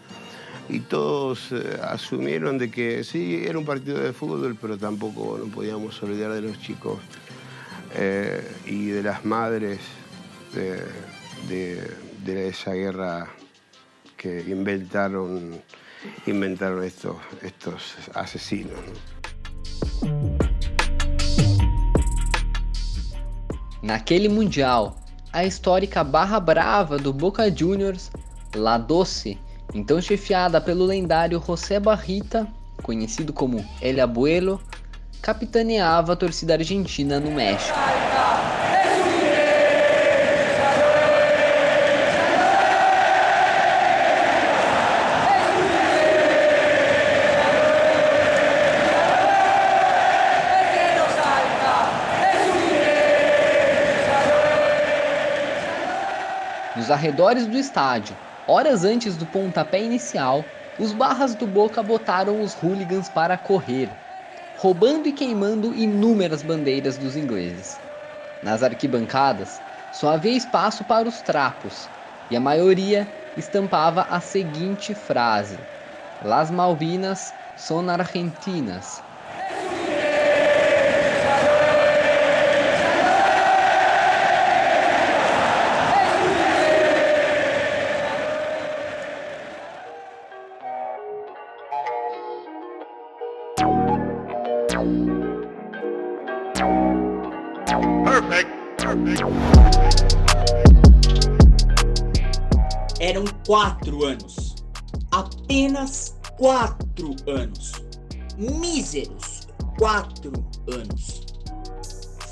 Y 0.68 0.80
todos 0.80 1.50
eh, 1.52 1.80
asumieron 1.82 2.58
de 2.58 2.70
que 2.70 3.02
sí, 3.02 3.42
era 3.46 3.58
un 3.58 3.64
partido 3.64 3.98
de 3.98 4.12
fútbol, 4.12 4.56
pero 4.60 4.76
tampoco 4.76 5.38
no 5.38 5.50
podíamos 5.50 6.02
olvidar 6.02 6.32
de 6.32 6.42
los 6.42 6.60
chicos 6.60 6.98
eh, 7.94 8.46
y 8.66 8.88
de 8.88 9.02
las 9.02 9.24
madres 9.24 9.80
de, 10.54 10.82
de, 11.48 11.96
de, 12.24 12.48
esa 12.48 12.72
guerra 12.72 13.28
que 14.16 14.40
inventaron, 14.48 15.62
inventaron 16.26 16.84
estos, 16.84 17.16
estos 17.42 17.94
asesinos. 18.14 18.78
Naquele 23.82 24.28
Mundial, 24.28 24.96
a 25.32 25.44
histórica 25.44 26.02
Barra 26.02 26.40
Brava 26.40 26.98
do 26.98 27.12
Boca 27.12 27.48
Juniors, 27.50 28.10
La 28.54 28.76
Doce, 28.76 29.38
então 29.72 30.00
chefiada 30.00 30.60
pelo 30.60 30.86
lendário 30.86 31.38
José 31.38 31.78
Barrita, 31.78 32.46
conhecido 32.82 33.32
como 33.32 33.64
El 33.80 34.00
Abuelo, 34.00 34.60
capitaneava 35.22 36.12
a 36.12 36.16
torcida 36.16 36.54
argentina 36.54 37.20
no 37.20 37.30
México. 37.30 37.76
Nos 56.76 56.90
arredores 56.92 57.46
do 57.46 57.58
estádio, 57.58 58.16
horas 58.46 58.84
antes 58.84 59.16
do 59.16 59.26
pontapé 59.26 59.82
inicial, 59.82 60.44
os 60.78 60.92
barras 60.92 61.34
do 61.34 61.46
Boca 61.46 61.82
botaram 61.82 62.40
os 62.40 62.54
hooligans 62.54 63.08
para 63.08 63.36
correr, 63.36 63.90
roubando 64.60 65.06
e 65.06 65.12
queimando 65.12 65.72
inúmeras 65.72 66.42
bandeiras 66.42 66.98
dos 66.98 67.14
ingleses. 67.14 67.80
Nas 68.42 68.60
arquibancadas, 68.60 69.62
só 69.88 70.08
havia 70.10 70.36
espaço 70.36 70.84
para 70.84 71.08
os 71.08 71.22
trapos, 71.22 71.92
e 72.28 72.34
a 72.34 72.40
maioria 72.40 73.14
estampava 73.36 74.02
a 74.02 74.20
seguinte 74.20 74.96
frase: 74.96 75.64
Las 76.20 76.50
Malvinas 76.50 77.36
son 77.54 77.88
argentinas. 77.88 79.04
Eram 103.00 103.24
quatro 103.46 104.04
anos. 104.04 104.56
Apenas 105.10 106.16
quatro 106.38 107.14
anos. 107.26 107.72
Míseros 108.38 109.46
quatro 109.78 110.32
anos. 110.66 111.22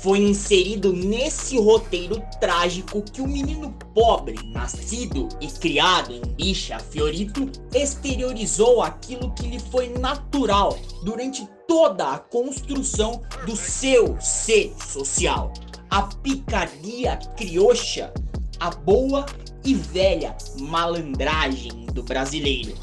Foi 0.01 0.19
inserido 0.19 0.93
nesse 0.93 1.59
roteiro 1.59 2.23
trágico 2.39 3.01
que 3.01 3.21
o 3.21 3.27
menino 3.27 3.71
pobre, 3.93 4.35
nascido 4.51 5.29
e 5.39 5.47
criado 5.47 6.13
em 6.13 6.21
Bicha 6.21 6.79
Fiorito, 6.79 7.49
exteriorizou 7.73 8.81
aquilo 8.81 9.31
que 9.33 9.47
lhe 9.47 9.59
foi 9.59 9.89
natural 9.89 10.77
durante 11.03 11.47
toda 11.67 12.13
a 12.13 12.19
construção 12.19 13.21
do 13.45 13.55
seu 13.55 14.19
ser 14.19 14.73
social. 14.79 15.51
A 15.89 16.03
picardia 16.03 17.17
criocha, 17.35 18.13
a 18.59 18.71
boa 18.71 19.25
e 19.63 19.73
velha 19.73 20.35
malandragem 20.59 21.85
do 21.93 22.03
brasileiro. 22.03 22.73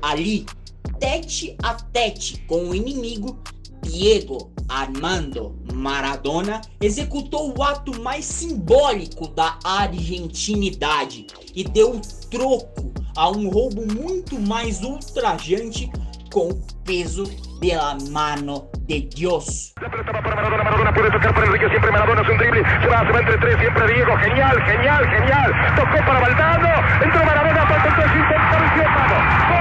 Ali, 0.00 0.46
tete 0.98 1.56
a 1.62 1.74
tete 1.74 2.38
com 2.46 2.70
o 2.70 2.74
inimigo, 2.74 3.38
Diego 3.82 4.50
Armando 4.68 5.58
Maradona 5.72 6.60
executou 6.80 7.54
o 7.56 7.62
ato 7.62 8.00
mais 8.00 8.24
simbólico 8.24 9.26
da 9.28 9.58
argentinidade 9.64 11.26
e 11.54 11.64
deu 11.64 12.00
troco 12.30 12.92
a 13.16 13.28
um 13.30 13.48
roubo 13.48 13.84
muito 13.92 14.38
mais 14.38 14.82
ultrajante 14.82 15.90
com 16.30 16.48
o 16.48 16.84
peso 16.84 17.24
da 17.60 17.96
mano 18.10 18.70
de 18.86 19.08
Dios. 19.14 19.74
La 19.80 19.90
pelota 19.90 20.12
va 20.12 20.22
para 20.22 20.36
Maradona, 20.36 20.64
Maradona 20.64 20.94
puede 20.94 21.10
tocar 21.10 21.34
para 21.34 21.46
Enrique, 21.46 21.68
siempre 21.68 21.90
Maradona 21.90 22.22
es 22.22 22.28
un 22.28 22.38
drible, 22.38 22.62
se 22.62 22.88
va, 22.88 23.06
se 23.06 23.12
va 23.12 23.20
entre 23.20 23.38
tres, 23.38 23.58
siempre 23.58 23.94
Diego, 23.94 24.16
genial, 24.16 24.62
genial, 24.64 25.04
genial, 25.10 25.74
tocó 25.76 25.98
para 26.06 26.20
Valdano, 26.20 26.68
entró 27.04 27.24
Maradona, 27.24 27.66
falta 27.66 28.02
el 28.02 28.20
intentar 28.20 28.50
vamos, 28.94 29.59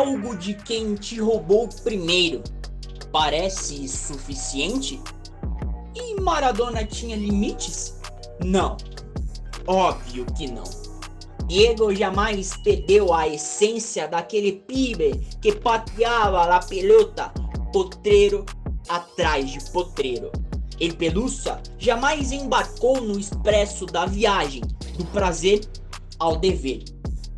algo 0.00 0.34
de 0.34 0.54
quem 0.54 0.94
te 0.94 1.20
roubou 1.20 1.68
primeiro 1.84 2.42
parece 3.12 3.86
suficiente? 3.86 4.98
E 5.94 6.18
Maradona 6.20 6.84
tinha 6.84 7.16
limites? 7.16 8.00
Não, 8.42 8.78
óbvio 9.66 10.24
que 10.36 10.50
não. 10.50 10.64
Diego 11.46 11.94
jamais 11.94 12.56
perdeu 12.64 13.12
a 13.12 13.28
essência 13.28 14.08
daquele 14.08 14.52
pibe 14.52 15.20
que 15.42 15.52
pateava 15.52 16.44
a 16.44 16.60
pelota 16.60 17.30
potreiro 17.70 18.46
atrás 18.88 19.50
de 19.50 19.70
potreiro. 19.70 20.30
El 20.80 20.96
Pelusa 20.96 21.60
jamais 21.78 22.32
embarcou 22.32 23.02
no 23.02 23.18
expresso 23.18 23.84
da 23.84 24.06
viagem, 24.06 24.62
do 24.96 25.04
prazer 25.06 25.60
ao 26.18 26.36
dever. 26.36 26.84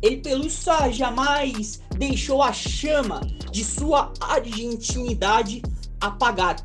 El 0.03 0.17
Pelusa 0.17 0.91
jamais 0.91 1.79
deixou 1.97 2.43
a 2.43 2.51
chama 2.51 3.21
de 3.49 3.63
sua 3.63 4.11
argentinidade 4.19 5.61
apagar. 6.01 6.57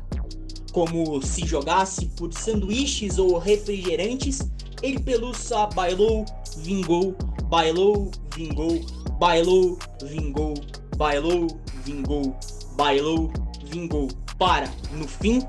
Como 0.73 1.25
se 1.25 1.47
jogasse 1.47 2.07
por 2.17 2.33
sanduíches 2.33 3.17
ou 3.17 3.37
refrigerantes, 3.37 4.39
El 4.83 4.99
Pelusa 4.99 5.67
bailou, 5.67 6.25
vingou, 6.57 7.15
bailou, 7.45 8.11
vingou, 8.35 8.81
bailou, 9.17 9.79
vingou, 10.03 10.53
bailou, 10.97 11.47
vingou, 11.85 12.35
bailou, 12.75 13.31
vingou, 13.63 14.09
para, 14.37 14.69
no 14.91 15.07
fim, 15.07 15.41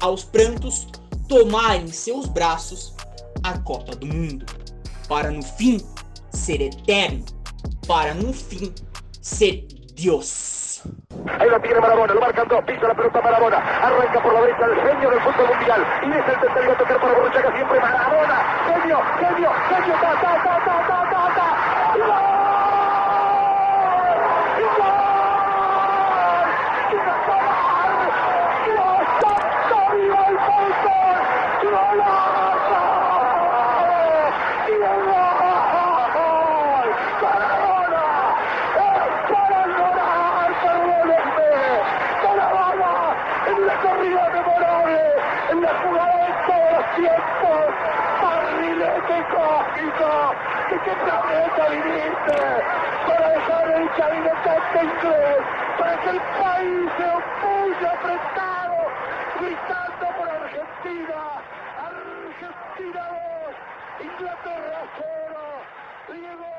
aos 0.00 0.24
prantos, 0.24 0.86
tomar 1.28 1.76
em 1.76 1.88
seus 1.88 2.24
braços 2.26 2.94
a 3.42 3.58
Copa 3.58 3.94
do 3.94 4.06
Mundo, 4.06 4.46
para 5.06 5.30
no 5.30 5.42
fim 5.42 5.78
ser 6.30 6.60
eterno, 6.60 7.33
para 7.86 8.14
no 8.14 8.32
fim 8.32 8.72
ser 9.20 9.64
Dios. 9.94 10.82
Ahí 11.38 11.48
lo 11.48 11.60
tiene 11.60 11.80
Maradona, 11.80 12.14
lo 12.14 12.20
marcan 12.20 12.48
dos, 12.48 12.62
pisa 12.64 12.88
la 12.88 12.94
pelota 12.94 13.20
Maradona, 13.22 13.56
arranca 13.56 14.22
por 14.22 14.34
la 14.34 14.40
derecha 14.42 14.66
el 14.66 14.76
genio 14.76 15.10
del 15.10 15.20
fútbol 15.20 15.48
mundial, 15.48 15.86
y 16.02 16.10
es 16.10 16.28
el 16.28 16.40
tercero 16.40 16.72
a 16.72 16.76
tocar 16.76 17.00
para 17.00 17.14
Borruchaga, 17.14 17.56
siempre 17.56 17.80
Maradona, 17.80 18.36
genio, 18.66 18.98
genio, 19.18 19.50
genio, 19.68 19.94
ta, 20.00 20.12
ta, 20.20 20.42
ta, 20.44 20.64
ta, 20.64 20.86
ta, 20.88 21.10
ta, 21.10 21.34
ta. 21.34 22.33
Para 55.78 55.98
gritando 59.40 60.04
Argentina. 60.32 61.20
Argentina 61.78 63.02
2, 64.00 64.06
Inglaterra 64.06 64.80
0. 66.08 66.18
Diego. 66.18 66.50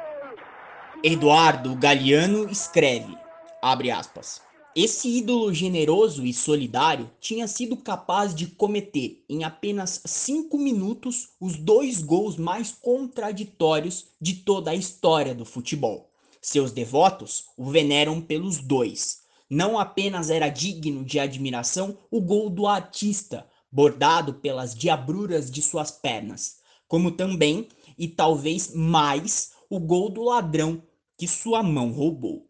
Eduardo 1.04 1.76
Galeano 1.76 2.48
escreve, 2.50 3.18
abre 3.62 3.92
aspas, 3.92 4.45
esse 4.76 5.08
ídolo 5.08 5.54
generoso 5.54 6.26
e 6.26 6.34
solidário 6.34 7.10
tinha 7.22 7.48
sido 7.48 7.78
capaz 7.78 8.36
de 8.36 8.48
cometer 8.48 9.24
em 9.30 9.46
apenas 9.46 10.02
cinco 10.06 10.58
minutos 10.58 11.30
os 11.40 11.56
dois 11.56 12.02
gols 12.02 12.36
mais 12.36 12.74
contraditórios 12.74 14.08
de 14.20 14.34
toda 14.34 14.72
a 14.72 14.76
história 14.76 15.34
do 15.34 15.46
futebol. 15.46 16.12
Seus 16.42 16.74
devotos 16.74 17.46
o 17.56 17.70
veneram 17.72 18.20
pelos 18.20 18.58
dois. 18.58 19.20
Não 19.50 19.80
apenas 19.80 20.30
era 20.30 20.50
digno 20.50 21.06
de 21.06 21.20
admiração 21.20 21.98
o 22.12 22.20
gol 22.20 22.50
do 22.50 22.68
artista, 22.68 23.48
bordado 23.72 24.34
pelas 24.34 24.76
diabruras 24.76 25.50
de 25.50 25.62
suas 25.62 25.90
pernas, 25.90 26.58
como 26.86 27.12
também 27.12 27.70
e 27.98 28.10
talvez 28.10 28.74
mais 28.76 29.54
o 29.70 29.80
gol 29.80 30.10
do 30.10 30.22
ladrão 30.22 30.84
que 31.18 31.30
sua 31.30 31.64
mão 31.64 31.94
roubou. 31.94 32.45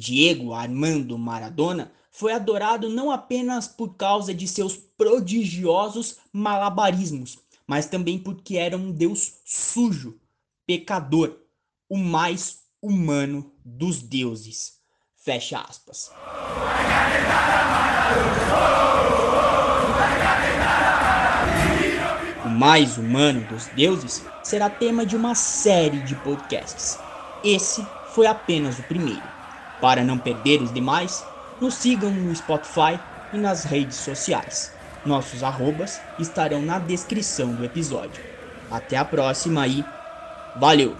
Diego 0.00 0.54
Armando 0.54 1.18
Maradona 1.18 1.92
foi 2.10 2.32
adorado 2.32 2.88
não 2.88 3.10
apenas 3.10 3.68
por 3.68 3.96
causa 3.96 4.32
de 4.32 4.48
seus 4.48 4.74
prodigiosos 4.74 6.16
malabarismos, 6.32 7.38
mas 7.66 7.84
também 7.84 8.18
porque 8.18 8.56
era 8.56 8.78
um 8.78 8.90
deus 8.90 9.34
sujo, 9.44 10.18
pecador, 10.66 11.36
o 11.86 11.98
mais 11.98 12.60
humano 12.80 13.52
dos 13.62 14.00
deuses. 14.00 14.78
Fecha 15.16 15.60
aspas. 15.60 16.10
O 22.46 22.48
mais 22.48 22.96
humano 22.96 23.46
dos 23.48 23.66
deuses 23.66 24.24
será 24.42 24.70
tema 24.70 25.04
de 25.04 25.14
uma 25.14 25.34
série 25.34 26.00
de 26.00 26.14
podcasts. 26.14 26.98
Esse 27.44 27.86
foi 28.14 28.26
apenas 28.26 28.78
o 28.78 28.82
primeiro. 28.84 29.39
Para 29.80 30.04
não 30.04 30.18
perder 30.18 30.60
os 30.62 30.72
demais, 30.72 31.24
nos 31.60 31.74
sigam 31.74 32.10
no 32.10 32.34
Spotify 32.34 32.98
e 33.32 33.38
nas 33.38 33.64
redes 33.64 33.96
sociais. 33.96 34.72
Nossos 35.04 35.42
arrobas 35.42 36.00
estarão 36.18 36.60
na 36.60 36.78
descrição 36.78 37.52
do 37.54 37.64
episódio. 37.64 38.22
Até 38.70 38.96
a 38.96 39.04
próxima 39.04 39.66
e 39.66 39.84
valeu! 40.56 40.96